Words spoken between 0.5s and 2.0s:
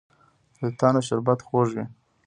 توتانو شربت خوږ وي.